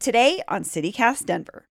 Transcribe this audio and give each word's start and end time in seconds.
Today 0.00 0.42
on 0.48 0.64
CityCast 0.64 1.26
Denver. 1.26 1.66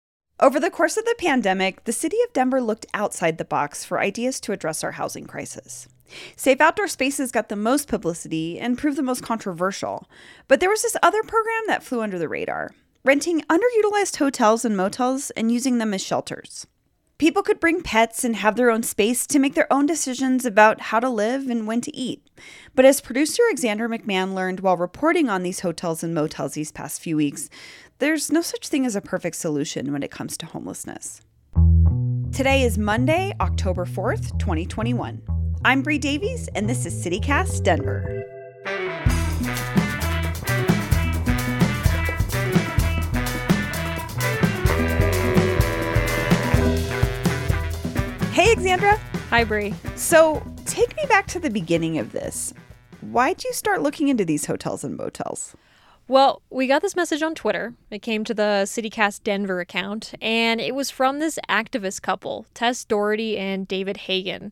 Over 0.41 0.59
the 0.59 0.71
course 0.71 0.97
of 0.97 1.05
the 1.05 1.15
pandemic, 1.19 1.85
the 1.85 1.93
city 1.93 2.17
of 2.25 2.33
Denver 2.33 2.59
looked 2.63 2.87
outside 2.95 3.37
the 3.37 3.45
box 3.45 3.85
for 3.85 4.01
ideas 4.01 4.41
to 4.41 4.53
address 4.53 4.83
our 4.83 4.93
housing 4.93 5.27
crisis. 5.27 5.89
Safe 6.35 6.59
Outdoor 6.59 6.89
Spaces 6.89 7.31
got 7.31 7.51
the 7.51 7.55
most 7.55 7.87
publicity 7.87 8.59
and 8.59 8.79
proved 8.79 8.97
the 8.97 9.03
most 9.03 9.23
controversial, 9.23 10.09
but 10.49 10.61
there 10.61 10.71
was 10.71 10.81
this 10.81 10.97
other 11.03 11.23
program 11.23 11.65
that 11.67 11.83
flew 11.83 12.01
under 12.01 12.19
the 12.19 12.27
radar 12.27 12.71
renting 13.05 13.43
underutilized 13.43 14.17
hotels 14.17 14.65
and 14.65 14.75
motels 14.75 15.31
and 15.33 15.53
using 15.53 15.77
them 15.77 15.93
as 15.93 16.03
shelters. 16.03 16.67
People 17.17 17.45
could 17.45 17.61
bring 17.61 17.81
pets 17.81 18.25
and 18.25 18.35
have 18.35 18.57
their 18.57 18.71
own 18.71 18.83
space 18.83 19.25
to 19.29 19.39
make 19.39 19.55
their 19.55 19.73
own 19.73 19.87
decisions 19.87 20.45
about 20.45 20.81
how 20.81 20.99
to 20.99 21.09
live 21.09 21.49
and 21.49 21.65
when 21.65 21.81
to 21.81 21.97
eat. 21.97 22.27
But 22.75 22.85
as 22.85 23.01
producer 23.01 23.41
Alexandra 23.49 23.89
McMahon 23.89 24.35
learned 24.35 24.61
while 24.61 24.77
reporting 24.77 25.29
on 25.29 25.45
these 25.45 25.61
hotels 25.61 26.03
and 26.03 26.13
motels 26.13 26.55
these 26.55 26.73
past 26.73 27.01
few 27.01 27.17
weeks, 27.17 27.49
there's 28.01 28.33
no 28.33 28.41
such 28.41 28.67
thing 28.67 28.85
as 28.85 28.97
a 28.97 29.01
perfect 29.01 29.37
solution 29.37 29.93
when 29.93 30.03
it 30.03 30.11
comes 30.11 30.37
to 30.39 30.47
homelessness. 30.47 31.21
Today 32.33 32.63
is 32.63 32.79
Monday, 32.79 33.33
October 33.41 33.85
4th, 33.85 34.37
2021. 34.41 35.23
I'm 35.65 35.83
Bree 35.83 35.99
Davies, 35.99 36.49
and 36.57 36.69
this 36.69 36.85
is 36.85 37.07
CityCast 37.07 37.63
Denver. 37.63 38.34
Hey, 48.35 48.47
Alexandra. 48.51 48.97
Hi, 49.31 49.45
Bree. 49.45 49.73
So, 49.95 50.43
take 50.67 50.97
me 50.97 51.05
back 51.09 51.29
to 51.29 51.39
the 51.39 51.51
beginning 51.51 51.99
of 51.99 52.11
this. 52.11 52.53
Why'd 53.01 53.45
you 53.45 53.53
start 53.53 53.81
looking 53.81 54.09
into 54.09 54.25
these 54.25 54.47
hotels 54.47 54.83
and 54.83 54.97
motels? 54.97 55.55
Well, 56.09 56.43
we 56.51 56.67
got 56.67 56.83
this 56.83 56.97
message 56.97 57.23
on 57.23 57.37
Twitter. 57.37 57.75
It 57.93 58.03
came 58.03 58.25
to 58.25 58.35
the 58.35 58.65
CityCast 58.67 59.23
Denver 59.23 59.61
account, 59.61 60.15
and 60.21 60.61
it 60.61 60.75
was 60.75 60.91
from 60.91 61.21
this 61.21 61.39
activist 61.49 62.03
couple, 62.03 62.45
Tess 62.55 62.85
Doherty 62.85 63.39
and 63.39 63.69
David 63.69 63.99
Hagan. 63.99 64.51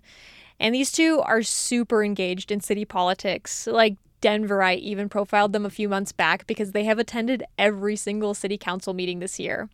And 0.60 0.72
these 0.72 0.92
two 0.92 1.20
are 1.24 1.42
super 1.42 2.04
engaged 2.04 2.52
in 2.52 2.60
city 2.60 2.84
politics. 2.84 3.66
Like 3.66 3.96
Denverite 4.22 4.78
even 4.78 5.08
profiled 5.08 5.52
them 5.52 5.66
a 5.66 5.70
few 5.70 5.88
months 5.88 6.12
back 6.12 6.46
because 6.46 6.72
they 6.72 6.84
have 6.84 6.98
attended 6.98 7.44
every 7.58 7.96
single 7.96 8.32
city 8.32 8.56
council 8.56 8.94
meeting 8.94 9.18
this 9.18 9.38
year. 9.38 9.68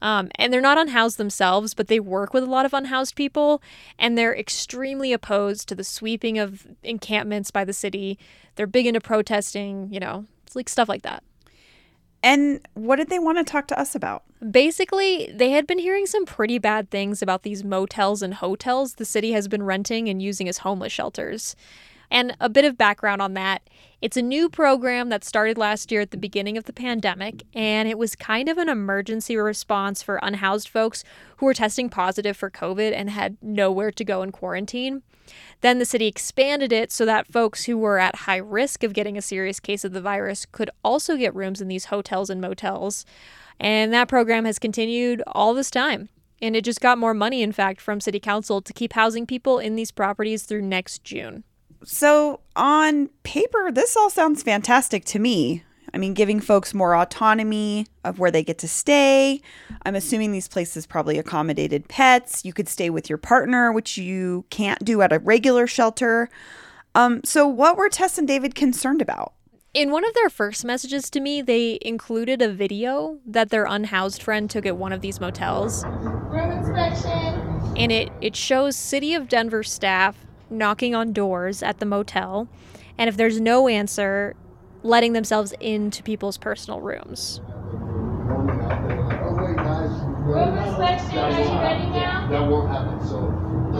Um, 0.00 0.30
and 0.36 0.52
they're 0.52 0.60
not 0.60 0.78
unhoused 0.78 1.16
themselves, 1.16 1.74
but 1.74 1.88
they 1.88 1.98
work 1.98 2.32
with 2.32 2.44
a 2.44 2.50
lot 2.50 2.66
of 2.66 2.74
unhoused 2.74 3.16
people, 3.16 3.62
and 3.98 4.16
they're 4.16 4.36
extremely 4.36 5.12
opposed 5.12 5.68
to 5.68 5.74
the 5.74 5.82
sweeping 5.82 6.38
of 6.38 6.66
encampments 6.84 7.50
by 7.50 7.64
the 7.64 7.72
city. 7.72 8.18
They're 8.54 8.66
big 8.66 8.86
into 8.86 9.00
protesting, 9.00 9.88
you 9.90 9.98
know, 9.98 10.26
like 10.54 10.68
stuff 10.68 10.88
like 10.88 11.02
that. 11.02 11.24
And 12.22 12.60
what 12.74 12.96
did 12.96 13.08
they 13.08 13.18
want 13.18 13.38
to 13.38 13.44
talk 13.44 13.68
to 13.68 13.78
us 13.78 13.94
about? 13.94 14.24
Basically, 14.50 15.32
they 15.34 15.50
had 15.50 15.66
been 15.66 15.78
hearing 15.78 16.06
some 16.06 16.26
pretty 16.26 16.58
bad 16.58 16.90
things 16.90 17.22
about 17.22 17.42
these 17.42 17.64
motels 17.64 18.20
and 18.20 18.34
hotels 18.34 18.94
the 18.94 19.04
city 19.04 19.32
has 19.32 19.48
been 19.48 19.62
renting 19.62 20.08
and 20.08 20.20
using 20.20 20.48
as 20.48 20.58
homeless 20.58 20.92
shelters. 20.92 21.56
And 22.10 22.36
a 22.40 22.48
bit 22.48 22.64
of 22.64 22.78
background 22.78 23.20
on 23.20 23.34
that 23.34 23.62
it's 24.02 24.16
a 24.16 24.22
new 24.22 24.50
program 24.50 25.08
that 25.08 25.24
started 25.24 25.56
last 25.56 25.90
year 25.90 26.02
at 26.02 26.10
the 26.10 26.18
beginning 26.18 26.58
of 26.58 26.64
the 26.64 26.72
pandemic, 26.72 27.44
and 27.54 27.88
it 27.88 27.96
was 27.96 28.14
kind 28.14 28.46
of 28.48 28.58
an 28.58 28.68
emergency 28.68 29.38
response 29.38 30.02
for 30.02 30.20
unhoused 30.22 30.68
folks 30.68 31.02
who 31.38 31.46
were 31.46 31.54
testing 31.54 31.88
positive 31.88 32.36
for 32.36 32.50
COVID 32.50 32.92
and 32.94 33.08
had 33.08 33.38
nowhere 33.40 33.90
to 33.90 34.04
go 34.04 34.22
in 34.22 34.32
quarantine. 34.32 35.02
Then 35.62 35.78
the 35.78 35.86
city 35.86 36.06
expanded 36.06 36.72
it 36.72 36.92
so 36.92 37.06
that 37.06 37.26
folks 37.26 37.64
who 37.64 37.78
were 37.78 37.98
at 37.98 38.16
high 38.16 38.36
risk 38.36 38.84
of 38.84 38.92
getting 38.92 39.16
a 39.16 39.22
serious 39.22 39.60
case 39.60 39.82
of 39.82 39.92
the 39.92 40.02
virus 40.02 40.44
could 40.44 40.70
also 40.84 41.16
get 41.16 41.34
rooms 41.34 41.62
in 41.62 41.68
these 41.68 41.86
hotels 41.86 42.28
and 42.28 42.40
motels. 42.40 43.06
And 43.58 43.94
that 43.94 44.08
program 44.08 44.44
has 44.44 44.58
continued 44.58 45.22
all 45.26 45.54
this 45.54 45.70
time. 45.70 46.10
And 46.42 46.54
it 46.54 46.64
just 46.64 46.82
got 46.82 46.98
more 46.98 47.14
money, 47.14 47.42
in 47.42 47.50
fact, 47.50 47.80
from 47.80 48.00
City 48.00 48.20
Council 48.20 48.60
to 48.60 48.72
keep 48.74 48.92
housing 48.92 49.26
people 49.26 49.58
in 49.58 49.74
these 49.74 49.90
properties 49.90 50.42
through 50.42 50.62
next 50.62 51.02
June. 51.02 51.44
So, 51.84 52.40
on 52.54 53.08
paper, 53.22 53.70
this 53.70 53.96
all 53.96 54.10
sounds 54.10 54.42
fantastic 54.42 55.04
to 55.06 55.18
me. 55.18 55.62
I 55.94 55.98
mean, 55.98 56.14
giving 56.14 56.40
folks 56.40 56.74
more 56.74 56.94
autonomy 56.94 57.86
of 58.04 58.18
where 58.18 58.30
they 58.30 58.42
get 58.42 58.58
to 58.58 58.68
stay. 58.68 59.40
I'm 59.84 59.94
assuming 59.94 60.32
these 60.32 60.48
places 60.48 60.86
probably 60.86 61.18
accommodated 61.18 61.88
pets. 61.88 62.44
You 62.44 62.52
could 62.52 62.68
stay 62.68 62.90
with 62.90 63.08
your 63.08 63.18
partner, 63.18 63.72
which 63.72 63.96
you 63.96 64.44
can't 64.50 64.84
do 64.84 65.00
at 65.00 65.12
a 65.12 65.20
regular 65.20 65.66
shelter. 65.66 66.28
Um, 66.94 67.22
so, 67.24 67.46
what 67.46 67.76
were 67.76 67.88
Tess 67.88 68.18
and 68.18 68.26
David 68.26 68.54
concerned 68.54 69.00
about? 69.00 69.32
In 69.72 69.90
one 69.90 70.06
of 70.06 70.14
their 70.14 70.30
first 70.30 70.64
messages 70.64 71.10
to 71.10 71.20
me, 71.20 71.42
they 71.42 71.78
included 71.82 72.40
a 72.40 72.52
video 72.52 73.18
that 73.26 73.50
their 73.50 73.66
unhoused 73.66 74.22
friend 74.22 74.48
took 74.48 74.64
at 74.64 74.76
one 74.76 74.92
of 74.92 75.02
these 75.02 75.20
motels. 75.20 75.84
Room 75.86 76.50
inspection. 76.50 77.42
And 77.76 77.92
it, 77.92 78.10
it 78.22 78.34
shows 78.34 78.74
City 78.76 79.14
of 79.14 79.28
Denver 79.28 79.62
staff 79.62 80.25
knocking 80.50 80.94
on 80.94 81.12
doors 81.12 81.62
at 81.62 81.78
the 81.78 81.86
motel, 81.86 82.48
and 82.98 83.08
if 83.08 83.16
there's 83.16 83.40
no 83.40 83.68
answer, 83.68 84.34
letting 84.82 85.12
themselves 85.12 85.52
into 85.60 86.02
people's 86.02 86.38
personal 86.38 86.80
rooms. 86.80 87.40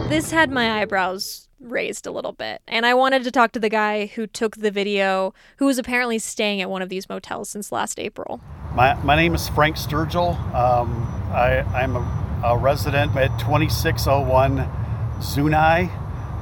This 0.09 0.31
had 0.31 0.51
my 0.51 0.81
eyebrows 0.81 1.49
raised 1.61 2.07
a 2.07 2.11
little 2.11 2.33
bit, 2.33 2.61
and 2.69 2.85
I 2.85 2.95
wanted 2.95 3.25
to 3.25 3.31
talk 3.31 3.53
to 3.53 3.61
the 3.61 3.69
guy 3.69 4.07
who 4.07 4.27
took 4.27 4.57
the 4.57 4.71
video, 4.71 5.35
who 5.57 5.67
was 5.67 5.79
apparently 5.79 6.19
staying 6.19 6.61
at 6.61 6.71
one 6.71 6.83
of 6.83 6.89
these 6.89 7.09
motels 7.09 7.49
since 7.49 7.73
last 7.73 7.99
April. 7.99 8.41
My, 8.75 8.95
my 9.03 9.17
name 9.17 9.35
is 9.35 9.49
Frank 9.49 9.77
Sturgill. 9.77 10.39
Um, 10.55 11.07
I, 11.33 11.61
I'm 11.75 11.97
a, 11.97 12.43
a 12.45 12.59
resident 12.59 13.17
at 13.17 13.37
2601 13.39 14.69
Zuni 15.23 15.91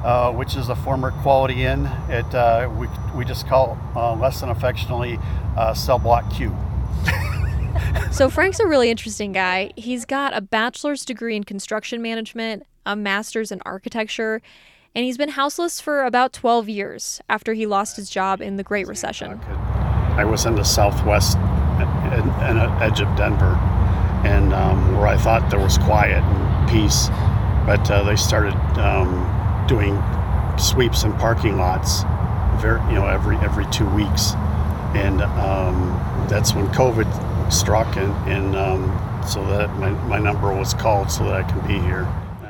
uh, 0.05 0.31
which 0.31 0.55
is 0.55 0.69
a 0.69 0.75
former 0.75 1.09
Quality 1.09 1.63
Inn. 1.63 1.89
It 2.09 2.35
uh, 2.35 2.69
we, 2.77 2.87
we 3.15 3.25
just 3.25 3.47
call 3.47 3.77
uh, 3.95 4.15
less 4.15 4.39
than 4.39 4.49
affectionately 4.49 5.17
uh, 5.57 5.73
Cell 5.73 5.97
Block 5.97 6.31
Q. 6.31 6.55
so 8.11 8.29
Frank's 8.29 8.59
a 8.59 8.67
really 8.67 8.91
interesting 8.91 9.31
guy. 9.31 9.71
He's 9.75 10.05
got 10.05 10.37
a 10.37 10.41
bachelor's 10.41 11.05
degree 11.05 11.35
in 11.35 11.43
construction 11.43 12.03
management, 12.03 12.67
a 12.85 12.95
master's 12.95 13.51
in 13.51 13.63
architecture, 13.65 14.43
and 14.93 15.03
he's 15.05 15.17
been 15.17 15.29
houseless 15.29 15.81
for 15.81 16.03
about 16.03 16.33
12 16.33 16.69
years 16.69 17.19
after 17.27 17.55
he 17.55 17.65
lost 17.65 17.95
his 17.95 18.07
job 18.07 18.41
in 18.41 18.57
the 18.57 18.63
Great 18.63 18.87
Recession. 18.87 19.39
I 19.39 20.23
was 20.23 20.45
in 20.45 20.53
the 20.53 20.63
southwest 20.63 21.35
edge 22.79 23.01
of 23.01 23.17
Denver, 23.17 23.55
and 24.23 24.53
um, 24.53 24.97
where 24.97 25.07
I 25.07 25.17
thought 25.17 25.49
there 25.49 25.59
was 25.59 25.79
quiet 25.79 26.23
and 26.23 26.69
peace, 26.69 27.07
but 27.65 27.89
uh, 27.89 28.03
they 28.03 28.15
started. 28.15 28.53
Um, 28.77 29.41
doing 29.67 30.01
sweeps 30.57 31.03
in 31.03 31.13
parking 31.13 31.57
lots, 31.57 32.03
very 32.61 32.79
you 32.87 32.93
know 32.95 33.07
every 33.07 33.37
every 33.37 33.65
two 33.67 33.87
weeks, 33.89 34.33
and 34.95 35.21
um, 35.21 35.89
that's 36.29 36.53
when 36.53 36.67
COVID 36.67 37.51
struck, 37.51 37.95
and, 37.97 38.13
and 38.29 38.55
um, 38.55 39.23
so 39.27 39.45
that 39.47 39.73
my, 39.77 39.89
my 40.07 40.19
number 40.19 40.53
was 40.53 40.73
called 40.73 41.11
so 41.11 41.23
that 41.25 41.33
I 41.33 41.43
can 41.43 41.67
be 41.67 41.79
here. 41.79 42.07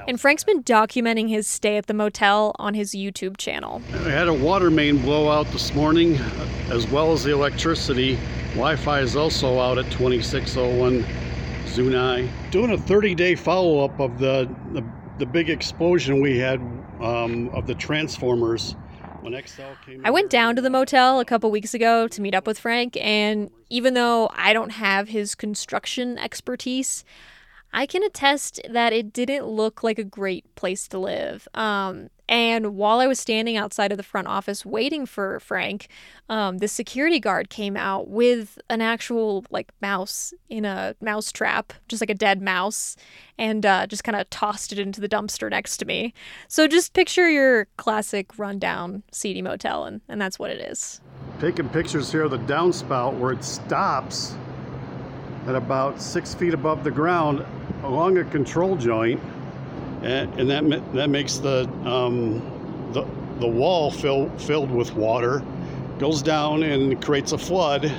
And 0.07 0.21
Frank's 0.21 0.43
been 0.43 0.61
documenting 0.63 1.29
his 1.29 1.47
stay 1.47 1.77
at 1.77 1.87
the 1.87 1.93
motel 1.93 2.55
on 2.59 2.75
his 2.75 2.91
YouTube 2.91 3.37
channel. 3.37 3.81
I 3.91 4.09
had 4.09 4.27
a 4.27 4.33
water 4.33 4.69
main 4.69 4.99
blowout 4.99 5.47
this 5.47 5.73
morning, 5.73 6.15
as 6.69 6.85
well 6.87 7.11
as 7.11 7.23
the 7.23 7.31
electricity. 7.31 8.19
Wi 8.49 8.75
Fi 8.75 8.99
is 8.99 9.15
also 9.15 9.59
out 9.59 9.79
at 9.79 9.85
2601 9.91 11.03
Zuni. 11.67 12.29
Doing 12.51 12.71
a 12.71 12.77
30 12.77 13.15
day 13.15 13.35
follow 13.35 13.83
up 13.83 13.99
of 13.99 14.19
the, 14.19 14.47
the, 14.73 14.83
the 15.17 15.25
big 15.25 15.49
explosion 15.49 16.21
we 16.21 16.37
had 16.37 16.61
um, 17.01 17.49
of 17.49 17.67
the 17.67 17.75
Transformers. 17.75 18.75
When 19.21 19.33
Xcel 19.33 19.75
came 19.83 20.05
I 20.05 20.11
went 20.11 20.29
down 20.29 20.55
to 20.55 20.61
the 20.61 20.69
motel 20.69 21.19
a 21.19 21.25
couple 21.25 21.49
weeks 21.49 21.73
ago 21.73 22.07
to 22.07 22.21
meet 22.21 22.35
up 22.35 22.45
with 22.45 22.59
Frank, 22.59 22.95
and 22.97 23.49
even 23.69 23.95
though 23.95 24.29
I 24.33 24.53
don't 24.53 24.71
have 24.71 25.09
his 25.09 25.33
construction 25.33 26.17
expertise, 26.19 27.03
I 27.73 27.85
can 27.85 28.03
attest 28.03 28.61
that 28.69 28.93
it 28.93 29.11
didn't 29.11 29.47
look 29.47 29.83
like 29.83 29.97
a 29.97 30.03
great 30.03 30.53
place 30.55 30.87
to 30.89 30.99
live. 30.99 31.47
Um, 31.55 32.09
and 32.27 32.75
while 32.75 32.99
I 32.99 33.07
was 33.07 33.19
standing 33.19 33.55
outside 33.55 33.91
of 33.91 33.97
the 33.97 34.03
front 34.03 34.27
office 34.27 34.65
waiting 34.65 35.05
for 35.05 35.39
Frank, 35.39 35.87
um, 36.27 36.57
the 36.57 36.67
security 36.67 37.19
guard 37.19 37.49
came 37.49 37.77
out 37.77 38.07
with 38.07 38.57
an 38.69 38.81
actual 38.81 39.45
like 39.51 39.71
mouse 39.81 40.33
in 40.49 40.65
a 40.65 40.95
mouse 41.01 41.31
trap, 41.31 41.73
just 41.87 42.01
like 42.01 42.09
a 42.09 42.15
dead 42.15 42.41
mouse, 42.41 42.95
and 43.37 43.65
uh, 43.65 43.85
just 43.85 44.03
kind 44.03 44.15
of 44.15 44.29
tossed 44.29 44.71
it 44.71 44.79
into 44.79 44.99
the 44.99 45.09
dumpster 45.09 45.49
next 45.49 45.77
to 45.77 45.85
me. 45.85 46.13
So 46.47 46.67
just 46.67 46.93
picture 46.93 47.29
your 47.29 47.67
classic 47.77 48.37
rundown 48.39 49.03
seedy 49.11 49.41
motel, 49.41 49.85
and, 49.85 50.01
and 50.09 50.19
that's 50.19 50.39
what 50.39 50.49
it 50.49 50.61
is. 50.61 51.01
Taking 51.39 51.69
pictures 51.69 52.11
here 52.11 52.23
of 52.23 52.31
the 52.31 52.39
downspout 52.39 53.19
where 53.19 53.33
it 53.33 53.43
stops 53.43 54.35
at 55.45 55.53
about 55.53 56.01
six 56.01 56.33
feet 56.33 56.55
above 56.55 56.83
the 56.83 56.89
ground 56.89 57.45
along 57.83 58.17
a 58.17 58.23
control 58.25 58.75
joint 58.75 59.21
and, 60.03 60.39
and 60.39 60.49
that 60.49 60.93
that 60.93 61.09
makes 61.09 61.37
the 61.37 61.69
um, 61.85 62.41
the 62.93 63.05
the 63.39 63.47
wall 63.47 63.91
fill, 63.91 64.29
filled 64.37 64.71
with 64.71 64.93
water, 64.93 65.43
goes 65.99 66.21
down 66.21 66.63
and 66.63 67.03
creates 67.03 67.31
a 67.31 67.37
flood 67.37 67.91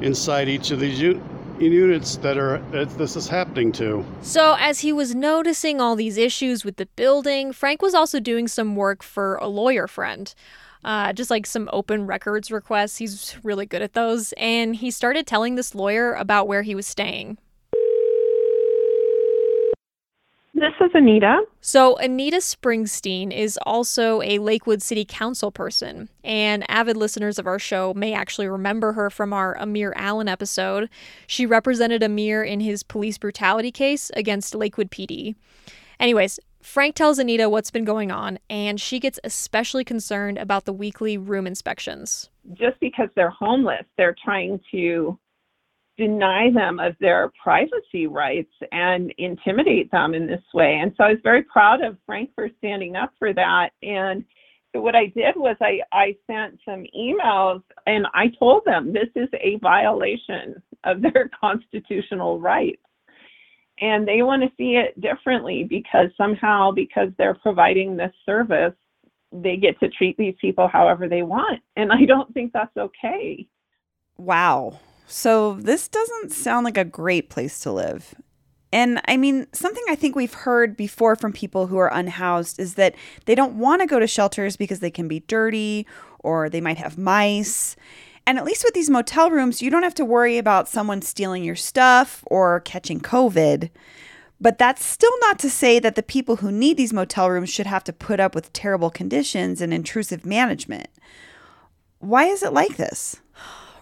inside 0.00 0.48
each 0.48 0.70
of 0.70 0.80
these 0.80 1.00
units 1.00 2.16
that 2.18 2.38
are 2.38 2.58
that 2.70 2.88
this 2.96 3.16
is 3.16 3.28
happening 3.28 3.72
to. 3.72 4.04
So, 4.22 4.56
as 4.58 4.80
he 4.80 4.92
was 4.92 5.14
noticing 5.14 5.80
all 5.80 5.96
these 5.96 6.16
issues 6.16 6.64
with 6.64 6.76
the 6.76 6.86
building, 6.86 7.52
Frank 7.52 7.82
was 7.82 7.94
also 7.94 8.20
doing 8.20 8.48
some 8.48 8.76
work 8.76 9.02
for 9.02 9.36
a 9.36 9.48
lawyer 9.48 9.86
friend. 9.86 10.32
Uh, 10.82 11.12
just 11.12 11.30
like 11.30 11.44
some 11.44 11.68
open 11.74 12.06
records 12.06 12.50
requests. 12.50 12.96
He's 12.96 13.36
really 13.42 13.66
good 13.66 13.82
at 13.82 13.92
those. 13.92 14.32
And 14.38 14.74
he 14.74 14.90
started 14.90 15.26
telling 15.26 15.54
this 15.54 15.74
lawyer 15.74 16.14
about 16.14 16.48
where 16.48 16.62
he 16.62 16.74
was 16.74 16.86
staying. 16.86 17.36
This 20.60 20.74
is 20.78 20.90
Anita. 20.92 21.40
So, 21.62 21.96
Anita 21.96 22.36
Springsteen 22.36 23.34
is 23.34 23.58
also 23.64 24.20
a 24.20 24.38
Lakewood 24.38 24.82
City 24.82 25.06
Council 25.08 25.50
person, 25.50 26.10
and 26.22 26.70
avid 26.70 26.98
listeners 26.98 27.38
of 27.38 27.46
our 27.46 27.58
show 27.58 27.94
may 27.94 28.12
actually 28.12 28.46
remember 28.46 28.92
her 28.92 29.08
from 29.08 29.32
our 29.32 29.56
Amir 29.56 29.94
Allen 29.96 30.28
episode. 30.28 30.90
She 31.26 31.46
represented 31.46 32.02
Amir 32.02 32.42
in 32.42 32.60
his 32.60 32.82
police 32.82 33.16
brutality 33.16 33.72
case 33.72 34.10
against 34.14 34.54
Lakewood 34.54 34.90
PD. 34.90 35.34
Anyways, 35.98 36.38
Frank 36.60 36.94
tells 36.94 37.18
Anita 37.18 37.48
what's 37.48 37.70
been 37.70 37.86
going 37.86 38.10
on, 38.10 38.38
and 38.50 38.78
she 38.78 39.00
gets 39.00 39.18
especially 39.24 39.82
concerned 39.82 40.36
about 40.36 40.66
the 40.66 40.74
weekly 40.74 41.16
room 41.16 41.46
inspections. 41.46 42.28
Just 42.52 42.78
because 42.80 43.08
they're 43.16 43.30
homeless, 43.30 43.86
they're 43.96 44.16
trying 44.22 44.60
to 44.72 45.18
deny 46.00 46.50
them 46.50 46.80
of 46.80 46.96
their 46.98 47.30
privacy 47.42 48.06
rights 48.06 48.52
and 48.72 49.12
intimidate 49.18 49.90
them 49.90 50.14
in 50.14 50.26
this 50.26 50.42
way. 50.54 50.78
And 50.82 50.92
so 50.96 51.04
I 51.04 51.10
was 51.10 51.18
very 51.22 51.42
proud 51.42 51.84
of 51.84 51.98
Frank 52.06 52.30
for 52.34 52.48
standing 52.56 52.96
up 52.96 53.12
for 53.18 53.34
that. 53.34 53.70
And 53.82 54.24
so 54.72 54.80
what 54.80 54.96
I 54.96 55.06
did 55.06 55.36
was 55.36 55.56
I, 55.60 55.80
I 55.92 56.16
sent 56.26 56.58
some 56.64 56.84
emails 56.98 57.62
and 57.86 58.06
I 58.14 58.28
told 58.38 58.64
them 58.64 58.94
this 58.94 59.10
is 59.14 59.28
a 59.34 59.58
violation 59.58 60.62
of 60.84 61.02
their 61.02 61.30
constitutional 61.38 62.40
rights. 62.40 62.80
And 63.82 64.08
they 64.08 64.22
want 64.22 64.42
to 64.42 64.50
see 64.56 64.76
it 64.76 64.98
differently 65.00 65.64
because 65.64 66.08
somehow, 66.16 66.70
because 66.70 67.08
they're 67.18 67.34
providing 67.34 67.96
this 67.96 68.12
service, 68.24 68.74
they 69.32 69.56
get 69.56 69.78
to 69.80 69.88
treat 69.90 70.16
these 70.16 70.34
people 70.40 70.66
however 70.66 71.08
they 71.08 71.22
want. 71.22 71.60
And 71.76 71.92
I 71.92 72.04
don't 72.06 72.32
think 72.32 72.52
that's 72.52 72.76
okay. 72.76 73.46
Wow. 74.16 74.78
So, 75.10 75.54
this 75.54 75.88
doesn't 75.88 76.30
sound 76.30 76.64
like 76.64 76.78
a 76.78 76.84
great 76.84 77.30
place 77.30 77.58
to 77.60 77.72
live. 77.72 78.14
And 78.72 79.00
I 79.08 79.16
mean, 79.16 79.48
something 79.52 79.82
I 79.88 79.96
think 79.96 80.14
we've 80.14 80.32
heard 80.32 80.76
before 80.76 81.16
from 81.16 81.32
people 81.32 81.66
who 81.66 81.78
are 81.78 81.92
unhoused 81.92 82.60
is 82.60 82.74
that 82.74 82.94
they 83.24 83.34
don't 83.34 83.58
want 83.58 83.82
to 83.82 83.88
go 83.88 83.98
to 83.98 84.06
shelters 84.06 84.56
because 84.56 84.78
they 84.78 84.90
can 84.90 85.08
be 85.08 85.20
dirty 85.20 85.84
or 86.20 86.48
they 86.48 86.60
might 86.60 86.78
have 86.78 86.96
mice. 86.96 87.74
And 88.24 88.38
at 88.38 88.44
least 88.44 88.62
with 88.62 88.74
these 88.74 88.88
motel 88.88 89.32
rooms, 89.32 89.60
you 89.60 89.70
don't 89.70 89.82
have 89.82 89.96
to 89.96 90.04
worry 90.04 90.38
about 90.38 90.68
someone 90.68 91.02
stealing 91.02 91.42
your 91.42 91.56
stuff 91.56 92.22
or 92.26 92.60
catching 92.60 93.00
COVID. 93.00 93.70
But 94.40 94.58
that's 94.58 94.84
still 94.84 95.18
not 95.20 95.40
to 95.40 95.50
say 95.50 95.80
that 95.80 95.96
the 95.96 96.04
people 96.04 96.36
who 96.36 96.52
need 96.52 96.76
these 96.76 96.92
motel 96.92 97.30
rooms 97.30 97.50
should 97.50 97.66
have 97.66 97.82
to 97.84 97.92
put 97.92 98.20
up 98.20 98.34
with 98.34 98.52
terrible 98.52 98.90
conditions 98.90 99.60
and 99.60 99.74
intrusive 99.74 100.24
management. 100.24 100.88
Why 101.98 102.26
is 102.26 102.44
it 102.44 102.52
like 102.52 102.76
this? 102.76 103.16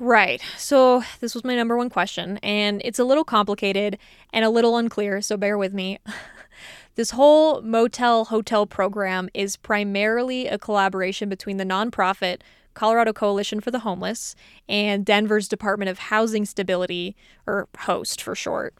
Right. 0.00 0.40
So, 0.56 1.02
this 1.20 1.34
was 1.34 1.42
my 1.42 1.56
number 1.56 1.76
one 1.76 1.90
question, 1.90 2.38
and 2.38 2.80
it's 2.84 3.00
a 3.00 3.04
little 3.04 3.24
complicated 3.24 3.98
and 4.32 4.44
a 4.44 4.50
little 4.50 4.76
unclear, 4.76 5.20
so 5.20 5.36
bear 5.36 5.58
with 5.58 5.74
me. 5.74 5.98
this 6.94 7.10
whole 7.10 7.62
motel 7.62 8.26
hotel 8.26 8.64
program 8.64 9.28
is 9.34 9.56
primarily 9.56 10.46
a 10.46 10.58
collaboration 10.58 11.28
between 11.28 11.56
the 11.56 11.64
nonprofit 11.64 12.42
Colorado 12.74 13.12
Coalition 13.12 13.60
for 13.60 13.72
the 13.72 13.80
Homeless 13.80 14.36
and 14.68 15.04
Denver's 15.04 15.48
Department 15.48 15.88
of 15.88 15.98
Housing 15.98 16.44
Stability, 16.44 17.16
or 17.44 17.66
HOST 17.76 18.22
for 18.22 18.36
short. 18.36 18.74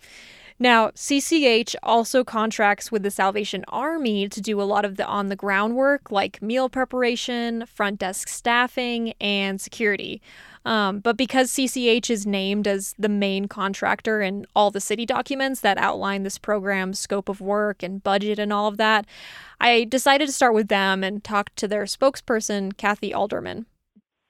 Now, 0.60 0.88
CCH 0.90 1.76
also 1.84 2.24
contracts 2.24 2.90
with 2.90 3.04
the 3.04 3.12
Salvation 3.12 3.64
Army 3.68 4.28
to 4.28 4.40
do 4.40 4.60
a 4.60 4.64
lot 4.64 4.84
of 4.84 4.96
the 4.96 5.06
on 5.06 5.28
the 5.28 5.36
ground 5.36 5.76
work 5.76 6.10
like 6.10 6.42
meal 6.42 6.68
preparation, 6.68 7.64
front 7.66 8.00
desk 8.00 8.26
staffing, 8.26 9.12
and 9.20 9.60
security. 9.60 10.20
Um, 10.64 10.98
but 10.98 11.16
because 11.16 11.52
CCH 11.52 12.10
is 12.10 12.26
named 12.26 12.66
as 12.66 12.92
the 12.98 13.08
main 13.08 13.46
contractor 13.46 14.20
in 14.20 14.46
all 14.56 14.72
the 14.72 14.80
city 14.80 15.06
documents 15.06 15.60
that 15.60 15.78
outline 15.78 16.24
this 16.24 16.38
program's 16.38 16.98
scope 16.98 17.28
of 17.28 17.40
work 17.40 17.84
and 17.84 18.02
budget 18.02 18.40
and 18.40 18.52
all 18.52 18.66
of 18.66 18.78
that, 18.78 19.06
I 19.60 19.84
decided 19.84 20.26
to 20.26 20.32
start 20.32 20.54
with 20.54 20.66
them 20.66 21.04
and 21.04 21.22
talk 21.22 21.54
to 21.54 21.68
their 21.68 21.84
spokesperson, 21.84 22.76
Kathy 22.76 23.14
Alderman 23.14 23.66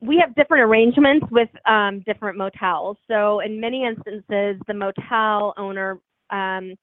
we 0.01 0.17
have 0.25 0.33
different 0.37 0.63
arrangements 0.63 1.27
with 1.31 1.49
um, 1.67 2.05
different 2.07 2.39
motels. 2.39 2.97
So, 3.09 3.41
in 3.41 3.61
many 3.61 3.85
instances, 3.85 4.63
the 4.69 4.75
motel 4.75 5.55
owner 5.57 5.99
um, 6.31 6.75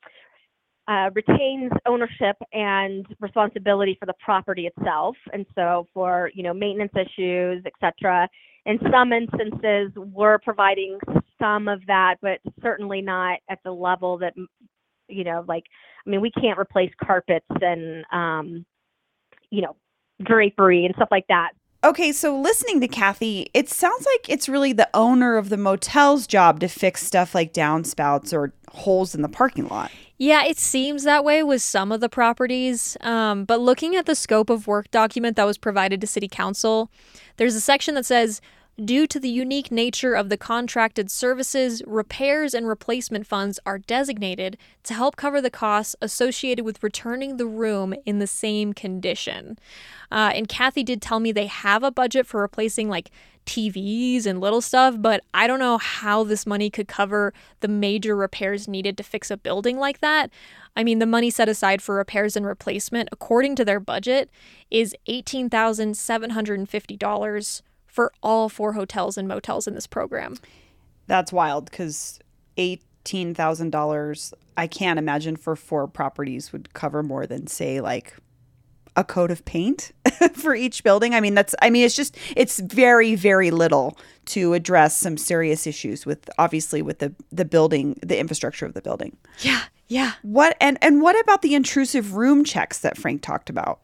uh, 0.88 1.10
retains 1.16 1.72
ownership 1.88 2.36
and 2.54 3.06
responsibility 3.20 3.98
for 4.00 4.06
the 4.06 4.14
property 4.24 4.68
itself, 4.68 5.16
and 5.34 5.46
so 5.56 5.88
for 5.94 6.30
you 6.34 6.44
know 6.44 6.54
maintenance 6.54 6.94
issues, 6.96 7.64
etc. 7.66 8.30
In 8.66 8.80
some 8.92 9.12
instances, 9.12 9.92
we're 9.96 10.40
providing 10.40 11.00
some 11.40 11.68
of 11.68 11.82
that, 11.88 12.16
but 12.22 12.40
certainly 12.62 13.02
not 13.02 13.40
at 13.50 13.60
the 13.64 13.72
level 13.72 14.18
that 14.20 14.34
you 15.08 15.24
know, 15.24 15.44
like 15.48 15.64
I 16.06 16.10
mean, 16.10 16.22
we 16.22 16.32
can't 16.32 16.60
replace 16.60 16.92
carpets 17.04 17.46
and 17.62 18.06
um, 18.12 18.66
you 19.50 19.62
know 19.62 19.76
drapery 20.24 20.86
and 20.86 20.96
stuff 20.96 21.10
like 21.12 21.26
that. 21.30 21.52
Okay, 21.86 22.12
so 22.12 22.36
listening 22.36 22.82
to 22.82 22.88
Kathy, 22.88 23.52
it 23.54 23.70
sounds 23.70 24.08
like 24.08 24.28
it's 24.28 24.50
really 24.50 24.74
the 24.74 24.90
owner 24.96 25.38
of 25.38 25.50
the 25.50 25.56
motel's 25.56 26.26
job 26.26 26.60
to 26.62 26.68
fix 26.68 27.04
stuff 27.06 27.36
like 27.36 27.54
downspouts 27.54 28.34
or 28.34 28.54
holes 28.72 29.14
in 29.14 29.22
the 29.22 29.30
parking 29.30 29.68
lot. 29.68 29.92
Yeah, 30.18 30.44
it 30.46 30.58
seems 30.58 31.04
that 31.04 31.24
way 31.24 31.44
with 31.44 31.62
some 31.62 31.92
of 31.92 32.02
the 32.02 32.10
properties. 32.10 32.98
Um, 33.02 33.46
but 33.46 33.60
looking 33.60 33.96
at 33.96 34.08
the 34.08 34.16
scope 34.16 34.50
of 34.50 34.66
work 34.66 34.90
document 34.90 35.36
that 35.36 35.44
was 35.44 35.60
provided 35.60 36.02
to 36.02 36.08
City 36.08 36.28
Council, 36.28 36.90
there's 37.38 37.54
a 37.54 37.62
section 37.62 37.94
that 37.94 38.08
says 38.08 38.42
Due 38.84 39.08
to 39.08 39.22
the 39.22 39.30
unique 39.30 39.72
nature 39.72 40.16
of 40.16 40.28
the 40.28 40.36
contracted 40.36 41.10
services, 41.10 41.82
repairs 41.88 42.54
and 42.54 42.68
replacement 42.68 43.26
funds 43.26 43.58
are 43.66 43.80
designated 43.80 44.58
to 44.84 44.94
help 44.94 45.16
cover 45.16 45.40
the 45.40 45.50
costs 45.50 45.96
associated 46.02 46.66
with 46.66 46.84
returning 46.84 47.38
the 47.38 47.46
room 47.46 47.94
in 48.06 48.20
the 48.20 48.28
same 48.28 48.74
condition. 48.74 49.58
Uh, 50.12 50.34
and 50.36 50.50
Kathy 50.50 50.84
did 50.84 51.02
tell 51.02 51.22
me 51.22 51.32
they 51.32 51.46
have 51.46 51.84
a 51.84 51.92
budget 51.92 52.28
for 52.28 52.42
replacing 52.42 52.90
like 52.90 53.12
TVs 53.46 54.26
and 54.26 54.42
little 54.42 54.60
stuff, 54.60 54.96
but 55.00 55.24
I 55.34 55.48
don't 55.48 55.60
know 55.60 55.78
how 55.78 56.26
this 56.26 56.46
money 56.46 56.70
could 56.70 56.90
cover 56.90 57.34
the 57.62 57.70
major 57.70 58.14
repairs 58.14 58.68
needed 58.68 58.98
to 58.98 59.04
fix 59.04 59.32
a 59.32 59.38
building 59.38 59.78
like 59.78 60.02
that. 60.02 60.30
I 60.76 60.84
mean, 60.84 61.00
the 61.00 61.06
money 61.06 61.30
set 61.30 61.48
aside 61.48 61.82
for 61.82 61.96
repairs 61.96 62.36
and 62.36 62.46
replacement, 62.46 63.08
according 63.14 63.56
to 63.56 63.64
their 63.64 63.80
budget, 63.80 64.30
is 64.70 64.94
$18,750 65.08 67.62
for 67.96 68.12
all 68.22 68.50
four 68.50 68.74
hotels 68.74 69.18
and 69.18 69.26
motels 69.26 69.68
in 69.68 69.74
this 69.74 69.88
program. 69.88 70.36
That's 71.08 71.32
wild 71.32 71.72
because 71.72 72.20
$18,000, 72.58 74.34
I 74.58 74.68
can't 74.68 75.00
imagine 75.00 75.38
for 75.38 75.56
four 75.56 75.88
properties 75.88 76.52
would 76.52 76.74
cover 76.74 77.04
more 77.04 77.26
than, 77.26 77.48
say, 77.48 77.80
like 77.80 78.14
a 78.98 79.06
coat 79.06 79.32
of 79.32 79.46
paint 79.46 79.94
for 80.34 80.54
each 80.54 80.84
building. 80.84 81.16
I 81.16 81.22
mean, 81.22 81.36
that's, 81.36 81.56
I 81.62 81.70
mean, 81.70 81.86
it's 81.86 81.96
just, 81.96 82.18
it's 82.36 82.60
very, 82.60 83.16
very 83.16 83.50
little 83.50 83.98
to 84.26 84.54
address 84.54 84.98
some 84.98 85.16
serious 85.16 85.66
issues 85.66 86.06
with, 86.06 86.30
obviously, 86.38 86.82
with 86.82 87.00
the, 87.00 87.16
the 87.32 87.46
building, 87.46 87.98
the 88.02 88.20
infrastructure 88.20 88.66
of 88.66 88.74
the 88.74 88.82
building. 88.82 89.16
Yeah. 89.40 89.62
Yeah. 89.88 90.14
What 90.24 90.58
and 90.60 90.80
and 90.82 91.00
what 91.00 91.20
about 91.22 91.44
the 91.44 91.54
intrusive 91.54 92.16
room 92.16 92.44
checks 92.44 92.80
that 92.80 92.98
Frank 92.98 93.22
talked 93.22 93.52
about? 93.52 93.82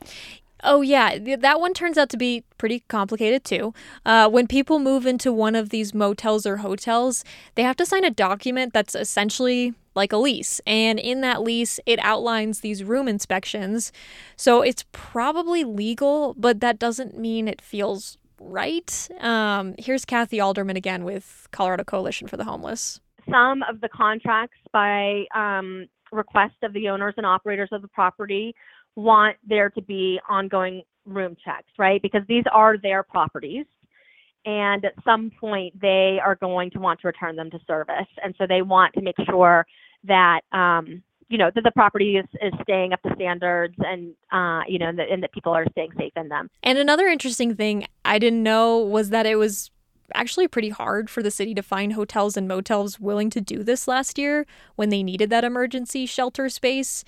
Oh, 0.64 0.82
yeah. 0.82 1.18
That 1.38 1.60
one 1.60 1.74
turns 1.74 1.98
out 1.98 2.10
to 2.10 2.18
be 2.18 2.44
pretty 2.58 2.84
complicated 2.88 3.44
too. 3.44 3.74
Uh, 4.06 4.30
when 4.30 4.48
people 4.48 4.80
move 4.80 5.06
into 5.06 5.32
one 5.34 5.56
of 5.56 5.70
these 5.70 5.94
motels 5.94 6.46
or 6.46 6.58
hotels, 6.58 7.24
they 7.56 7.64
have 7.64 7.76
to 7.78 7.86
sign 7.86 8.04
a 8.04 8.12
document 8.12 8.74
that's 8.74 8.96
essentially 8.96 9.74
like 9.96 10.14
a 10.14 10.18
lease. 10.18 10.62
And 10.66 11.00
in 11.00 11.22
that 11.22 11.42
lease, 11.42 11.80
it 11.86 12.00
outlines 12.00 12.62
these 12.62 12.84
room 12.84 13.08
inspections. 13.08 13.92
So 14.36 14.62
it's 14.62 14.86
probably 14.92 15.64
legal, 15.64 16.34
but 16.38 16.60
that 16.62 16.80
doesn't 16.80 17.18
mean 17.18 17.48
it 17.48 17.62
feels 17.62 18.18
right. 18.40 19.08
Um, 19.20 19.76
here's 19.78 20.06
Kathy 20.06 20.40
Alderman 20.40 20.78
again 20.78 21.04
with 21.04 21.48
Colorado 21.52 21.84
Coalition 21.84 22.28
for 22.28 22.38
the 22.38 22.44
Homeless. 22.44 23.00
Some 23.30 23.64
of 23.64 23.82
the 23.82 23.90
contracts 23.90 24.58
by 24.74 25.26
um, 25.36 25.88
request 26.12 26.56
of 26.64 26.74
the 26.74 26.90
owners 26.90 27.14
and 27.18 27.26
operators 27.26 27.70
of 27.72 27.82
the 27.82 27.88
property 27.88 28.56
want 28.96 29.38
there 29.48 29.70
to 29.72 29.82
be 29.82 30.20
ongoing 30.28 30.84
room 31.06 31.36
checks, 31.44 31.70
right? 31.78 32.02
Because 32.02 32.22
these 32.28 32.44
are 32.52 32.78
their 32.78 33.04
properties. 33.04 33.66
And 34.46 34.84
at 34.86 34.94
some 35.04 35.32
point, 35.40 35.80
they 35.80 36.20
are 36.24 36.36
going 36.36 36.72
to 36.72 36.80
want 36.80 37.00
to 37.02 37.08
return 37.08 37.36
them 37.36 37.52
to 37.52 37.60
service. 37.68 38.08
And 38.24 38.34
so 38.38 38.48
they 38.48 38.62
want 38.62 38.94
to 38.96 39.02
make 39.02 39.16
sure 39.30 39.66
that, 40.06 40.42
um, 40.52 41.04
you 41.30 41.38
know, 41.38 41.52
that 41.54 41.64
the 41.64 41.72
property 41.72 42.18
is, 42.18 42.26
is 42.42 42.52
staying 42.64 42.92
up 42.92 43.02
to 43.04 43.14
standards 43.16 43.76
and, 43.80 44.14
uh, 44.32 44.64
you 44.68 44.80
know, 44.80 44.90
and 44.90 45.00
that, 45.00 45.10
and 45.10 45.22
that 45.24 45.32
people 45.32 45.54
are 45.54 45.66
staying 45.72 45.92
safe 45.98 46.12
in 46.16 46.28
them. 46.28 46.50
And 46.64 46.78
another 46.78 47.08
interesting 47.08 47.56
thing 47.56 47.86
I 48.04 48.20
didn't 48.20 48.44
know 48.44 48.80
was 48.80 49.12
that 49.12 49.26
it 49.26 49.36
was 49.36 49.70
actually 50.14 50.48
pretty 50.48 50.70
hard 50.70 51.10
for 51.10 51.24
the 51.24 51.32
city 51.32 51.54
to 51.54 51.62
find 51.62 51.94
hotels 51.94 52.36
and 52.36 52.48
motels 52.48 53.00
willing 53.00 53.30
to 53.30 53.42
do 53.42 53.64
this 53.64 53.88
last 53.88 54.18
year 54.18 54.46
when 54.76 54.90
they 54.90 55.04
needed 55.04 55.30
that 55.30 55.44
emergency 55.44 56.06
shelter 56.06 56.50
space. 56.50 57.06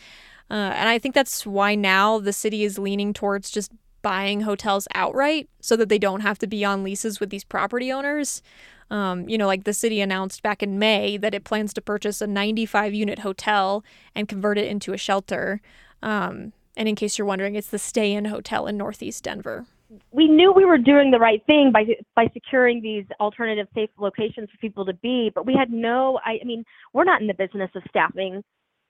Uh, 0.49 0.73
and 0.75 0.89
I 0.89 0.99
think 0.99 1.15
that's 1.15 1.45
why 1.45 1.75
now 1.75 2.19
the 2.19 2.33
city 2.33 2.63
is 2.63 2.77
leaning 2.77 3.13
towards 3.13 3.49
just 3.49 3.71
buying 4.01 4.41
hotels 4.41 4.87
outright 4.93 5.49
so 5.61 5.75
that 5.77 5.89
they 5.89 5.97
don't 5.97 6.19
have 6.21 6.37
to 6.39 6.47
be 6.47 6.63
on 6.63 6.83
leases 6.83 7.19
with 7.19 7.31
these 7.31 7.43
property 7.43 7.91
owners. 7.91 8.43
Um, 8.91 9.27
you 9.27 9.37
know, 9.37 9.47
like 9.47 9.63
the 9.63 9.73
city 9.73 10.01
announced 10.01 10.43
back 10.43 10.61
in 10.61 10.77
May 10.77 11.17
that 11.17 11.33
it 11.33 11.45
plans 11.45 11.73
to 11.73 11.81
purchase 11.81 12.21
a 12.21 12.27
95 12.27 12.93
unit 12.93 13.19
hotel 13.19 13.83
and 14.13 14.27
convert 14.27 14.57
it 14.57 14.67
into 14.67 14.93
a 14.93 14.97
shelter. 14.97 15.61
Um, 16.03 16.53
and 16.75 16.87
in 16.87 16.95
case 16.95 17.17
you're 17.17 17.25
wondering, 17.25 17.55
it's 17.55 17.69
the 17.69 17.79
Stay 17.79 18.13
Inn 18.13 18.25
Hotel 18.25 18.67
in 18.67 18.77
Northeast 18.77 19.23
Denver. 19.23 19.65
We 20.11 20.27
knew 20.27 20.51
we 20.51 20.65
were 20.65 20.79
doing 20.79 21.11
the 21.11 21.19
right 21.19 21.43
thing 21.45 21.71
by 21.71 21.85
by 22.15 22.27
securing 22.33 22.81
these 22.81 23.05
alternative 23.19 23.67
safe 23.75 23.91
locations 23.99 24.49
for 24.49 24.57
people 24.57 24.85
to 24.85 24.93
be, 24.93 25.31
but 25.33 25.45
we 25.45 25.53
had 25.53 25.71
no. 25.71 26.19
I, 26.25 26.39
I 26.41 26.45
mean, 26.45 26.65
we're 26.93 27.03
not 27.03 27.21
in 27.21 27.27
the 27.27 27.35
business 27.35 27.69
of 27.75 27.83
staffing 27.89 28.43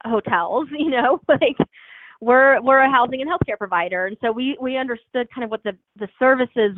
hotels, 0.06 0.68
you 0.78 0.90
know, 0.90 1.20
like 1.28 1.58
we're 2.22 2.62
we're 2.62 2.80
a 2.80 2.92
housing 2.92 3.22
and 3.22 3.30
healthcare 3.30 3.58
provider, 3.58 4.06
and 4.06 4.18
so 4.22 4.32
we 4.32 4.58
we 4.62 4.78
understood 4.78 5.28
kind 5.34 5.44
of 5.44 5.52
what 5.52 5.64
the 5.64 5.78
the 5.98 6.08
services 6.20 6.78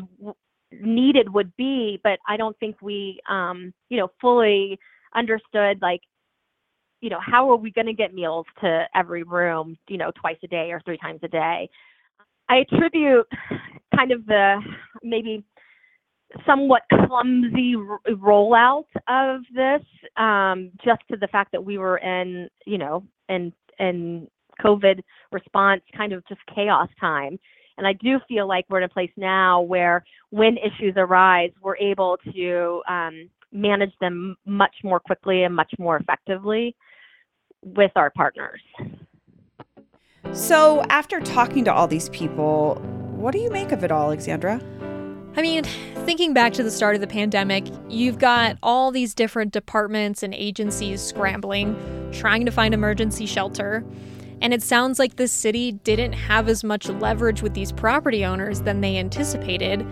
needed 0.72 1.32
would 1.32 1.56
be, 1.56 2.00
but 2.04 2.20
I 2.28 2.38
don't 2.38 2.58
think 2.60 2.82
we 2.82 3.20
um, 3.30 3.74
you 3.90 3.98
know 3.98 4.10
fully 4.20 4.80
understood 5.16 5.82
like 5.82 6.02
you 7.02 7.10
know 7.10 7.20
how 7.22 7.50
are 7.52 7.56
we 7.58 7.72
going 7.72 7.88
to 7.88 7.94
get 7.94 8.14
meals 8.14 8.46
to 8.62 8.86
every 8.96 9.24
room 9.24 9.78
you 9.88 9.98
know 9.98 10.12
twice 10.20 10.38
a 10.44 10.48
day 10.48 10.72
or 10.72 10.82
three 10.82 10.98
times 10.98 11.20
a 11.24 11.28
day. 11.28 11.70
I 12.50 12.58
attribute 12.58 13.28
kind 13.96 14.12
of 14.12 14.26
the 14.26 14.62
maybe 15.04 15.44
somewhat 16.46 16.84
clumsy 17.08 17.76
r- 17.76 18.00
rollout 18.10 18.86
of 19.08 19.42
this 19.54 19.82
um, 20.18 20.72
just 20.84 21.02
to 21.12 21.18
the 21.18 21.28
fact 21.28 21.52
that 21.52 21.64
we 21.64 21.78
were 21.78 21.98
in 21.98 22.50
you 22.66 22.78
know 22.78 23.04
in 23.30 23.54
in 23.80 24.28
COVID 24.64 25.02
response 25.32 25.82
kind 25.96 26.14
of 26.14 26.26
just 26.28 26.42
chaos 26.54 26.90
time. 27.00 27.40
And 27.78 27.86
I 27.86 27.94
do 27.94 28.20
feel 28.28 28.48
like 28.48 28.66
we're 28.70 28.78
in 28.78 28.86
a 28.86 28.90
place 28.90 29.12
now 29.18 29.62
where 29.62 30.06
when 30.30 30.58
issues 30.58 30.94
arise, 30.96 31.52
we're 31.62 31.76
able 31.78 32.18
to 32.34 32.82
um, 32.88 33.30
manage 33.52 33.92
them 34.00 34.38
much 34.46 34.76
more 34.84 35.00
quickly 35.00 35.44
and 35.44 35.54
much 35.54 35.74
more 35.78 35.98
effectively 35.98 36.76
with 37.62 37.92
our 37.96 38.12
partners. 38.12 38.62
So, 40.32 40.84
after 40.90 41.20
talking 41.20 41.64
to 41.66 41.74
all 41.74 41.88
these 41.88 42.10
people, 42.10 42.76
what 43.16 43.32
do 43.32 43.40
you 43.40 43.50
make 43.50 43.72
of 43.72 43.84
it 43.84 43.92
all, 43.92 44.06
Alexandra? 44.06 44.62
I 45.38 45.42
mean, 45.42 45.66
thinking 46.06 46.34
back 46.34 46.54
to 46.54 46.64
the 46.64 46.72
start 46.72 46.96
of 46.96 47.02
the 47.02 47.08
pandemic, 47.08 47.66
you've 47.90 48.20
got 48.20 48.58
all 48.64 48.90
these 48.90 49.14
different 49.14 49.52
departments 49.52 50.24
and 50.24 50.34
agencies 50.34 51.02
scrambling, 51.02 51.76
trying 52.14 52.46
to 52.46 52.52
find 52.52 52.74
emergency 52.74 53.26
shelter. 53.26 53.84
And 54.40 54.54
it 54.54 54.64
sounds 54.64 54.98
like 54.98 55.18
the 55.18 55.28
city 55.28 55.74
didn't 55.74 56.14
have 56.14 56.48
as 56.48 56.64
much 56.64 56.88
leverage 56.88 57.42
with 57.42 57.54
these 57.54 57.74
property 57.74 58.24
owners 58.24 58.62
than 58.62 58.80
they 58.80 58.98
anticipated. 58.98 59.86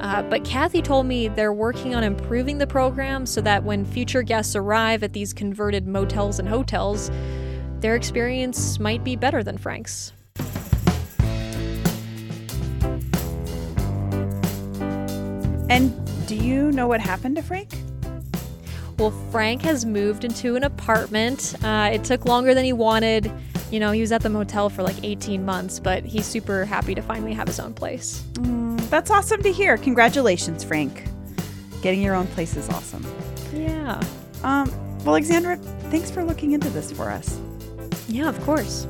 Uh, 0.00 0.22
but 0.22 0.44
Kathy 0.44 0.82
told 0.82 1.06
me 1.06 1.28
they're 1.28 1.52
working 1.52 1.94
on 1.94 2.04
improving 2.04 2.58
the 2.58 2.66
program 2.66 3.24
so 3.24 3.40
that 3.40 3.64
when 3.64 3.86
future 3.86 4.22
guests 4.22 4.54
arrive 4.54 5.02
at 5.02 5.14
these 5.14 5.32
converted 5.32 5.86
motels 5.86 6.38
and 6.38 6.48
hotels, 6.48 7.10
their 7.80 7.96
experience 7.96 8.78
might 8.78 9.02
be 9.02 9.16
better 9.16 9.42
than 9.42 9.56
Frank's. 9.56 10.12
And 15.70 16.26
do 16.26 16.34
you 16.34 16.72
know 16.72 16.88
what 16.88 17.00
happened 17.00 17.36
to 17.36 17.42
Frank? 17.42 17.70
Well, 18.98 19.12
Frank 19.30 19.62
has 19.62 19.86
moved 19.86 20.24
into 20.24 20.56
an 20.56 20.64
apartment. 20.64 21.54
Uh, 21.62 21.90
it 21.92 22.02
took 22.02 22.24
longer 22.24 22.54
than 22.54 22.64
he 22.64 22.72
wanted. 22.72 23.32
You 23.70 23.78
know, 23.78 23.92
he 23.92 24.00
was 24.00 24.10
at 24.10 24.22
the 24.22 24.28
motel 24.28 24.68
for 24.68 24.82
like 24.82 24.96
18 25.04 25.44
months, 25.44 25.78
but 25.78 26.04
he's 26.04 26.26
super 26.26 26.64
happy 26.64 26.94
to 26.96 27.02
finally 27.02 27.32
have 27.32 27.46
his 27.46 27.60
own 27.60 27.72
place. 27.72 28.24
Mm, 28.32 28.80
that's 28.90 29.12
awesome 29.12 29.42
to 29.44 29.52
hear. 29.52 29.78
Congratulations, 29.78 30.64
Frank. 30.64 31.04
Getting 31.82 32.02
your 32.02 32.16
own 32.16 32.26
place 32.26 32.56
is 32.56 32.68
awesome. 32.68 33.06
Yeah. 33.54 34.02
Um, 34.42 34.68
well, 35.04 35.14
Alexandra, 35.14 35.56
thanks 35.88 36.10
for 36.10 36.24
looking 36.24 36.52
into 36.52 36.68
this 36.70 36.90
for 36.90 37.10
us. 37.10 37.38
Yeah, 38.08 38.28
of 38.28 38.38
course. 38.42 38.88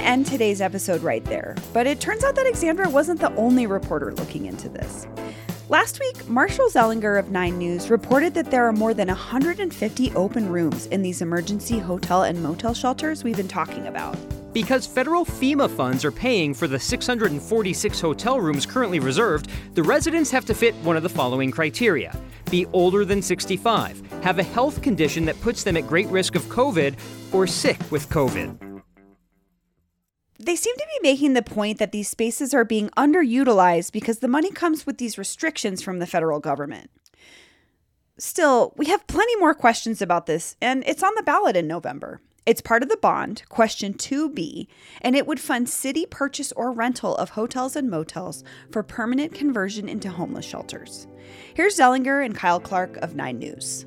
To 0.00 0.06
end 0.06 0.26
today's 0.26 0.60
episode 0.60 1.02
right 1.02 1.24
there, 1.26 1.54
but 1.72 1.86
it 1.86 2.00
turns 2.00 2.24
out 2.24 2.34
that 2.34 2.46
Alexandra 2.46 2.88
wasn't 2.88 3.20
the 3.20 3.34
only 3.34 3.66
reporter 3.66 4.14
looking 4.14 4.46
into 4.46 4.68
this. 4.68 5.06
Last 5.68 6.00
week, 6.00 6.26
Marshall 6.28 6.68
Zellinger 6.68 7.18
of 7.18 7.30
9 7.30 7.58
News 7.58 7.90
reported 7.90 8.34
that 8.34 8.50
there 8.50 8.66
are 8.66 8.72
more 8.72 8.94
than 8.94 9.08
150 9.08 10.12
open 10.14 10.48
rooms 10.48 10.86
in 10.86 11.02
these 11.02 11.20
emergency 11.22 11.78
hotel 11.78 12.22
and 12.22 12.42
motel 12.42 12.74
shelters 12.74 13.22
we've 13.22 13.36
been 13.36 13.46
talking 13.46 13.86
about. 13.86 14.16
Because 14.52 14.86
federal 14.86 15.24
FEMA 15.24 15.70
funds 15.70 16.04
are 16.04 16.10
paying 16.10 16.54
for 16.54 16.66
the 16.66 16.78
646 16.78 18.00
hotel 18.00 18.40
rooms 18.40 18.66
currently 18.66 18.98
reserved, 18.98 19.48
the 19.74 19.82
residents 19.82 20.30
have 20.30 20.44
to 20.46 20.54
fit 20.54 20.74
one 20.76 20.96
of 20.96 21.02
the 21.02 21.08
following 21.08 21.50
criteria 21.50 22.18
be 22.50 22.66
older 22.72 23.04
than 23.04 23.22
65, 23.22 24.02
have 24.24 24.40
a 24.40 24.42
health 24.42 24.82
condition 24.82 25.24
that 25.24 25.40
puts 25.40 25.62
them 25.62 25.76
at 25.76 25.86
great 25.86 26.08
risk 26.08 26.34
of 26.34 26.42
COVID, 26.46 26.96
or 27.32 27.46
sick 27.46 27.78
with 27.92 28.08
COVID. 28.08 28.69
They 30.42 30.56
seem 30.56 30.74
to 30.74 30.86
be 30.86 31.08
making 31.08 31.34
the 31.34 31.42
point 31.42 31.78
that 31.78 31.92
these 31.92 32.08
spaces 32.08 32.54
are 32.54 32.64
being 32.64 32.88
underutilized 32.96 33.92
because 33.92 34.20
the 34.20 34.28
money 34.28 34.50
comes 34.50 34.86
with 34.86 34.96
these 34.96 35.18
restrictions 35.18 35.82
from 35.82 35.98
the 35.98 36.06
federal 36.06 36.40
government. 36.40 36.90
Still, 38.18 38.72
we 38.76 38.86
have 38.86 39.06
plenty 39.06 39.36
more 39.36 39.52
questions 39.54 40.00
about 40.00 40.24
this, 40.24 40.56
and 40.62 40.82
it's 40.86 41.02
on 41.02 41.12
the 41.16 41.22
ballot 41.22 41.56
in 41.56 41.66
November. 41.66 42.22
It's 42.46 42.62
part 42.62 42.82
of 42.82 42.88
the 42.88 42.96
bond, 42.96 43.42
question 43.50 43.92
2B, 43.92 44.66
and 45.02 45.14
it 45.14 45.26
would 45.26 45.40
fund 45.40 45.68
city 45.68 46.06
purchase 46.06 46.52
or 46.52 46.72
rental 46.72 47.14
of 47.16 47.30
hotels 47.30 47.76
and 47.76 47.90
motels 47.90 48.42
for 48.72 48.82
permanent 48.82 49.34
conversion 49.34 49.90
into 49.90 50.08
homeless 50.08 50.46
shelters. 50.46 51.06
Here's 51.52 51.76
Zellinger 51.76 52.24
and 52.24 52.34
Kyle 52.34 52.60
Clark 52.60 52.96
of 52.98 53.14
9 53.14 53.38
News. 53.38 53.84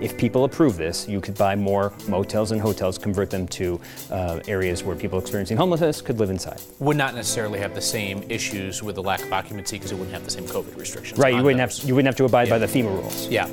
If 0.00 0.18
people 0.18 0.44
approve 0.44 0.76
this, 0.76 1.08
you 1.08 1.20
could 1.20 1.36
buy 1.36 1.54
more 1.54 1.92
motels 2.08 2.50
and 2.50 2.60
hotels, 2.60 2.98
convert 2.98 3.30
them 3.30 3.46
to 3.48 3.80
uh, 4.10 4.40
areas 4.48 4.82
where 4.82 4.96
people 4.96 5.18
experiencing 5.18 5.56
homelessness 5.56 6.02
could 6.02 6.18
live 6.18 6.30
inside. 6.30 6.60
Would 6.80 6.96
not 6.96 7.14
necessarily 7.14 7.60
have 7.60 7.74
the 7.74 7.80
same 7.80 8.24
issues 8.28 8.82
with 8.82 8.96
the 8.96 9.02
lack 9.02 9.22
of 9.22 9.32
occupancy 9.32 9.76
because 9.76 9.92
it 9.92 9.94
wouldn't 9.94 10.12
have 10.14 10.24
the 10.24 10.30
same 10.30 10.44
COVID 10.44 10.76
restrictions. 10.76 11.18
Right, 11.18 11.34
you 11.34 11.42
wouldn't 11.42 11.60
those. 11.60 11.78
have 11.78 11.88
you 11.88 11.94
wouldn't 11.94 12.08
have 12.08 12.16
to 12.16 12.24
abide 12.24 12.48
by 12.48 12.58
the 12.58 12.66
FEMA 12.66 12.88
rules. 12.90 13.28
Yeah. 13.28 13.46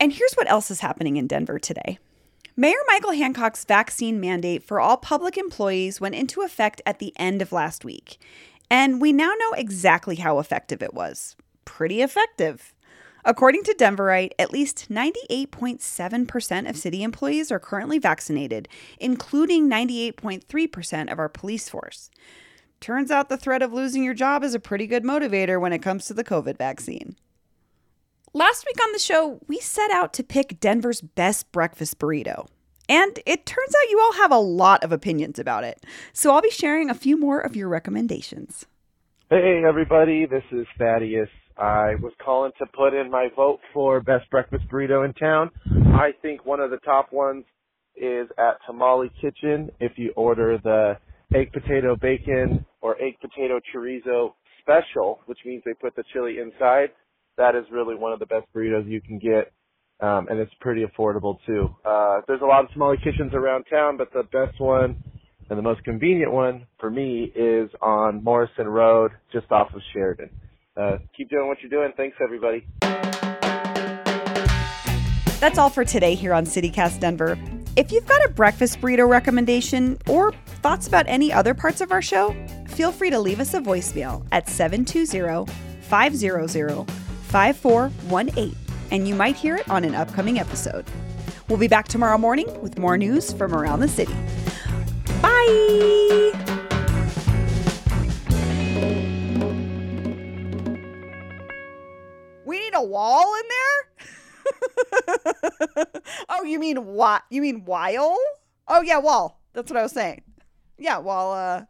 And 0.00 0.12
here's 0.12 0.32
what 0.32 0.50
else 0.50 0.70
is 0.70 0.80
happening 0.80 1.18
in 1.18 1.26
Denver 1.26 1.58
today. 1.58 1.98
Mayor 2.56 2.78
Michael 2.88 3.12
Hancock's 3.12 3.64
vaccine 3.64 4.18
mandate 4.18 4.62
for 4.62 4.80
all 4.80 4.96
public 4.96 5.36
employees 5.36 6.00
went 6.00 6.14
into 6.14 6.40
effect 6.40 6.80
at 6.86 6.98
the 6.98 7.12
end 7.16 7.42
of 7.42 7.52
last 7.52 7.84
week. 7.84 8.18
And 8.70 9.00
we 9.00 9.12
now 9.12 9.34
know 9.38 9.52
exactly 9.52 10.16
how 10.16 10.38
effective 10.38 10.82
it 10.82 10.94
was. 10.94 11.36
Pretty 11.64 12.02
effective. 12.02 12.74
According 13.24 13.64
to 13.64 13.74
Denverite, 13.74 14.32
at 14.38 14.52
least 14.52 14.88
98.7% 14.90 16.68
of 16.68 16.76
city 16.76 17.02
employees 17.02 17.52
are 17.52 17.58
currently 17.58 17.98
vaccinated, 17.98 18.68
including 18.98 19.68
98.3% 19.68 21.12
of 21.12 21.18
our 21.18 21.28
police 21.28 21.68
force. 21.68 22.10
Turns 22.80 23.10
out 23.10 23.28
the 23.28 23.36
threat 23.36 23.60
of 23.62 23.74
losing 23.74 24.02
your 24.02 24.14
job 24.14 24.42
is 24.42 24.54
a 24.54 24.60
pretty 24.60 24.86
good 24.86 25.04
motivator 25.04 25.60
when 25.60 25.74
it 25.74 25.80
comes 25.82 26.06
to 26.06 26.14
the 26.14 26.24
COVID 26.24 26.56
vaccine. 26.56 27.14
Last 28.32 28.64
week 28.64 28.80
on 28.82 28.92
the 28.92 28.98
show, 28.98 29.40
we 29.48 29.58
set 29.58 29.90
out 29.90 30.14
to 30.14 30.22
pick 30.22 30.60
Denver's 30.60 31.02
best 31.02 31.52
breakfast 31.52 31.98
burrito. 31.98 32.46
And 32.88 33.20
it 33.26 33.44
turns 33.44 33.74
out 33.74 33.90
you 33.90 34.00
all 34.00 34.14
have 34.14 34.32
a 34.32 34.38
lot 34.38 34.82
of 34.82 34.92
opinions 34.92 35.38
about 35.38 35.64
it. 35.64 35.84
So 36.12 36.32
I'll 36.32 36.40
be 36.40 36.50
sharing 36.50 36.88
a 36.88 36.94
few 36.94 37.18
more 37.18 37.38
of 37.38 37.54
your 37.54 37.68
recommendations. 37.68 38.66
Hey 39.28 39.62
everybody, 39.66 40.26
this 40.26 40.42
is 40.50 40.66
Thaddeus. 40.78 41.28
I 41.60 41.94
was 41.96 42.12
calling 42.24 42.52
to 42.58 42.66
put 42.66 42.94
in 42.94 43.10
my 43.10 43.28
vote 43.36 43.60
for 43.74 44.00
best 44.00 44.30
breakfast 44.30 44.64
burrito 44.72 45.04
in 45.04 45.12
town. 45.12 45.50
I 45.94 46.12
think 46.22 46.46
one 46.46 46.60
of 46.60 46.70
the 46.70 46.78
top 46.78 47.12
ones 47.12 47.44
is 47.94 48.28
at 48.38 48.56
Tamale 48.66 49.10
Kitchen. 49.20 49.70
If 49.78 49.92
you 49.96 50.12
order 50.16 50.58
the 50.62 50.96
egg 51.34 51.52
potato 51.52 51.96
bacon 51.96 52.64
or 52.80 52.96
egg 53.02 53.16
potato 53.20 53.60
chorizo 53.74 54.32
special, 54.60 55.20
which 55.26 55.38
means 55.44 55.62
they 55.66 55.74
put 55.74 55.94
the 55.96 56.04
chili 56.14 56.38
inside, 56.38 56.90
that 57.36 57.54
is 57.54 57.64
really 57.70 57.94
one 57.94 58.12
of 58.12 58.20
the 58.20 58.26
best 58.26 58.46
burritos 58.54 58.88
you 58.88 59.02
can 59.02 59.18
get. 59.18 59.52
Um, 60.00 60.28
and 60.30 60.38
it's 60.40 60.52
pretty 60.60 60.84
affordable 60.84 61.38
too. 61.44 61.74
Uh, 61.84 62.22
there's 62.26 62.40
a 62.40 62.46
lot 62.46 62.64
of 62.64 62.70
tamale 62.72 62.96
kitchens 63.04 63.34
around 63.34 63.64
town, 63.64 63.98
but 63.98 64.10
the 64.14 64.22
best 64.32 64.58
one 64.58 65.02
And 65.50 65.58
the 65.58 65.62
most 65.62 65.82
convenient 65.84 66.32
one 66.32 66.66
for 66.78 66.90
me 66.90 67.32
is 67.34 67.68
on 67.82 68.22
Morrison 68.22 68.68
Road, 68.68 69.10
just 69.32 69.50
off 69.50 69.74
of 69.74 69.82
Sheridan. 69.92 70.30
Uh, 70.80 70.98
keep 71.14 71.28
doing 71.28 71.46
what 71.46 71.58
you're 71.60 71.70
doing. 71.70 71.92
Thanks, 71.96 72.16
everybody. 72.22 72.66
That's 75.38 75.58
all 75.58 75.70
for 75.70 75.84
today 75.84 76.14
here 76.14 76.32
on 76.32 76.44
CityCast 76.44 77.00
Denver. 77.00 77.38
If 77.76 77.92
you've 77.92 78.06
got 78.06 78.24
a 78.24 78.28
breakfast 78.28 78.80
burrito 78.80 79.08
recommendation 79.08 79.98
or 80.08 80.32
thoughts 80.62 80.86
about 80.86 81.06
any 81.06 81.32
other 81.32 81.54
parts 81.54 81.80
of 81.80 81.92
our 81.92 82.02
show, 82.02 82.34
feel 82.68 82.92
free 82.92 83.10
to 83.10 83.18
leave 83.18 83.40
us 83.40 83.54
a 83.54 83.60
voicemail 83.60 84.26
at 84.32 84.48
720 84.48 85.50
500 85.82 86.90
5418, 87.22 88.56
and 88.90 89.06
you 89.06 89.14
might 89.14 89.36
hear 89.36 89.56
it 89.56 89.68
on 89.70 89.84
an 89.84 89.94
upcoming 89.94 90.38
episode. 90.38 90.84
We'll 91.48 91.58
be 91.58 91.68
back 91.68 91.88
tomorrow 91.88 92.18
morning 92.18 92.60
with 92.60 92.78
more 92.78 92.96
news 92.96 93.32
from 93.32 93.54
around 93.54 93.80
the 93.80 93.88
city. 93.88 94.14
Bye! 95.22 96.59
A 102.80 102.84
wall 102.84 103.34
in 103.34 103.42
there? 103.48 103.84
oh, 106.28 106.44
you 106.44 106.58
mean 106.58 106.84
what? 106.86 107.22
You 107.30 107.42
mean 107.42 107.64
while? 107.64 108.18
Oh 108.66 108.80
yeah, 108.82 108.98
wall. 108.98 109.40
That's 109.52 109.70
what 109.70 109.78
I 109.78 109.82
was 109.82 109.92
saying. 109.92 110.22
Yeah, 110.78 110.98
while 110.98 111.32
uh 111.32 111.64